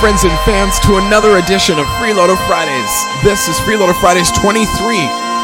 [0.00, 2.90] friends and fans, to another edition of Freeloader Fridays.
[3.22, 4.96] This is Freeloader Fridays 23.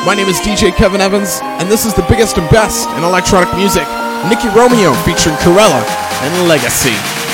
[0.07, 3.55] My name is DJ Kevin Evans, and this is the biggest and best in electronic
[3.55, 3.87] music.
[4.31, 5.85] Nicky Romero featuring Krewella
[6.25, 7.26] and Legacy.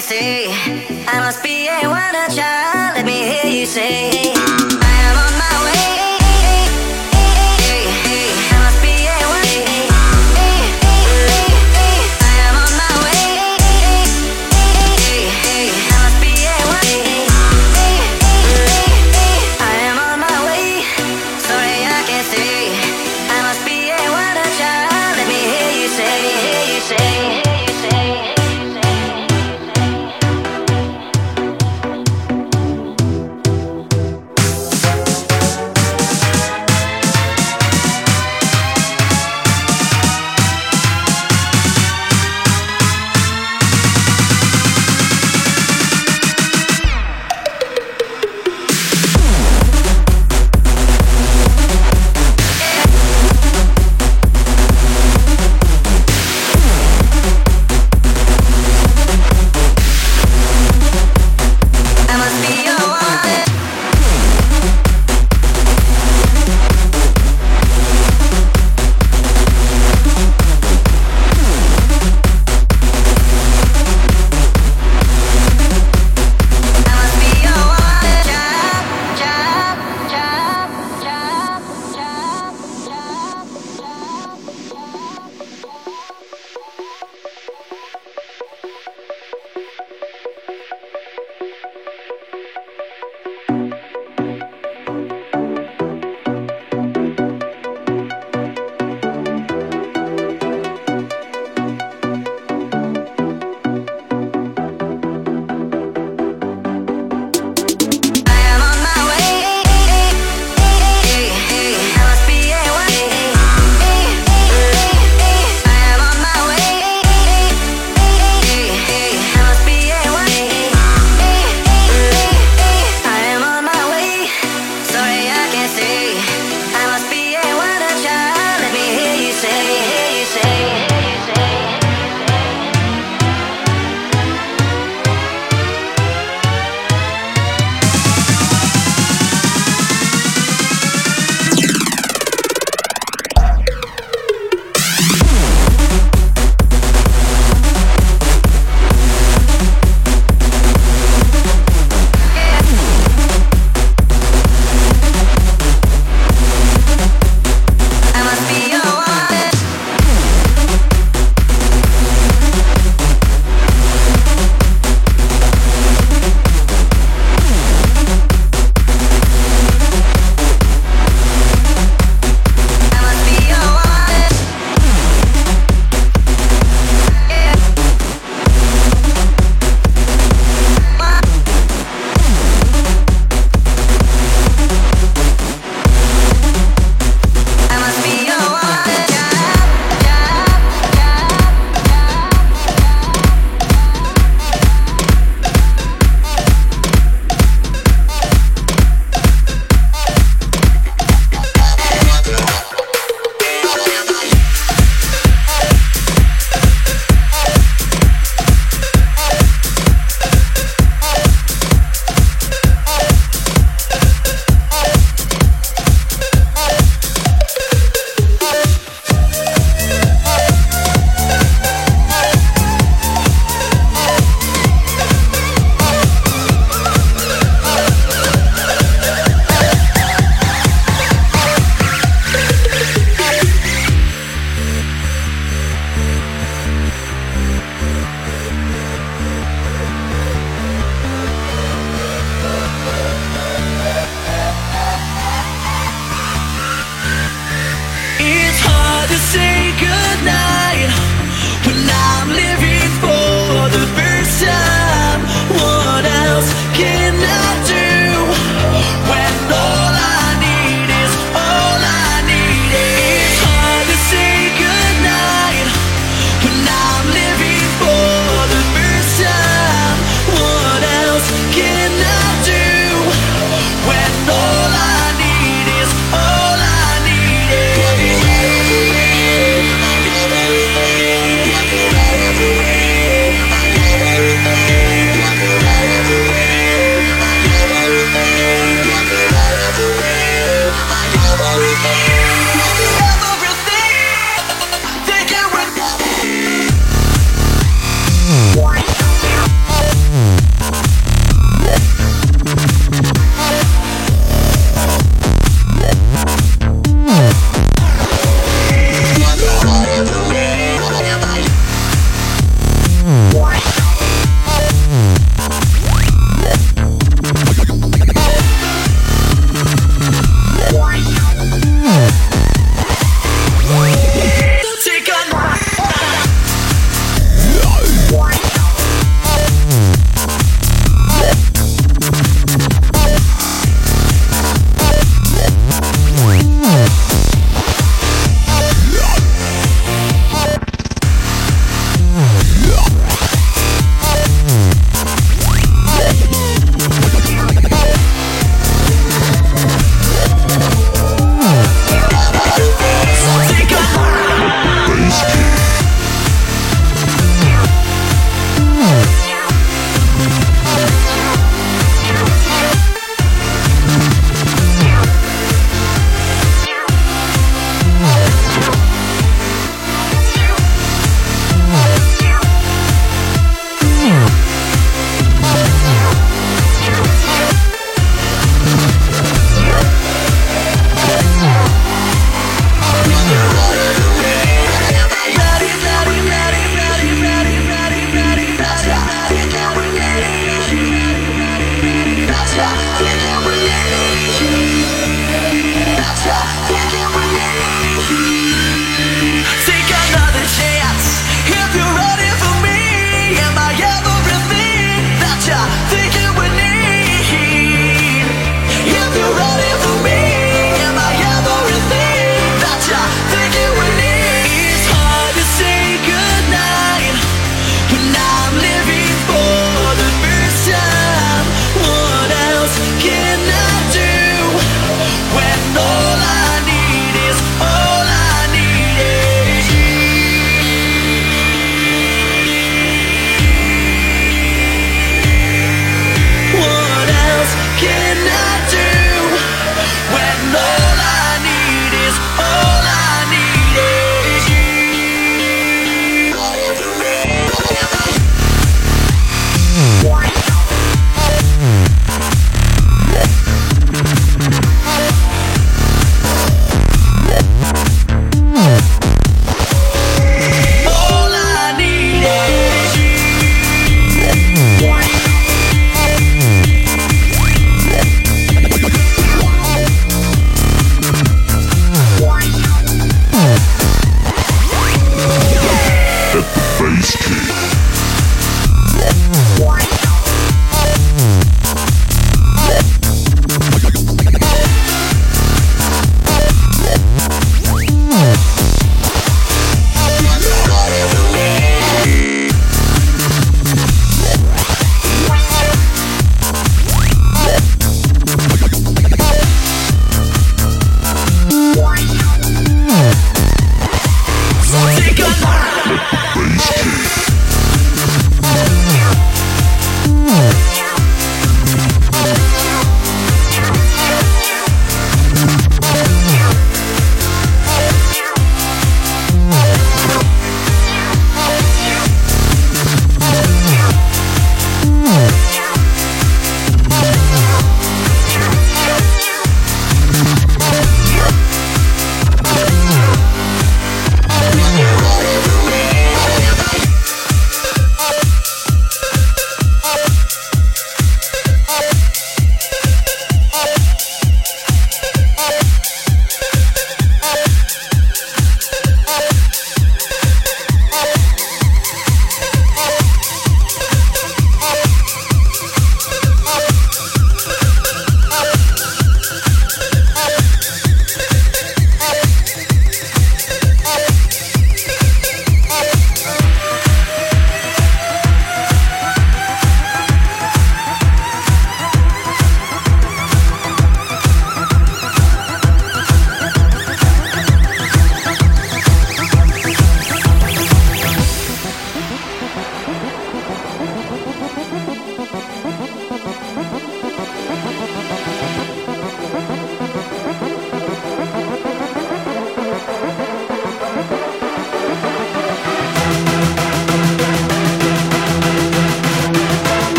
[0.00, 0.37] Can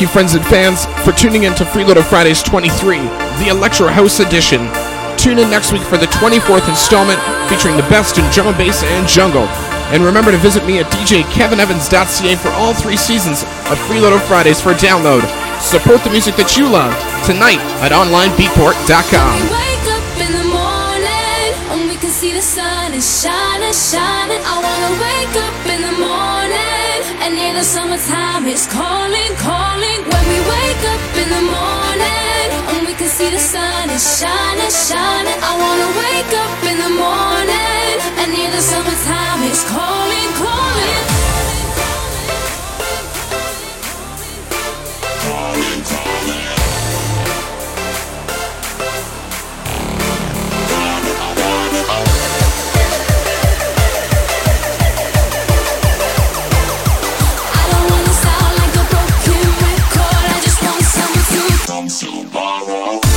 [0.00, 3.00] Thank you, friends and fans, for tuning in to Freeloader Fridays 23,
[3.36, 4.64] the Electro House edition.
[5.18, 7.20] Tune in next week for the 24th installment
[7.50, 9.44] featuring the best in drum and bass and jungle.
[9.92, 14.72] And remember to visit me at djkevinevans.ca for all three seasons of Freeloader Fridays for
[14.72, 15.20] download.
[15.60, 16.96] Support the music that you love
[17.28, 19.68] tonight at onlinebeatport.com.
[22.10, 24.42] See the sun is shining, shining.
[24.44, 26.09] I wanna wake up in the morning
[27.60, 30.00] the summertime is calling, calling.
[30.10, 34.72] When we wake up in the morning and we can see the sun is shining,
[34.88, 35.38] shining.
[35.50, 40.09] I wanna wake up in the morning and hear the summertime is calling.
[62.32, 63.09] Tomorrow.